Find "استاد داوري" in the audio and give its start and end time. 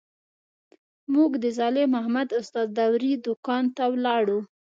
2.39-3.13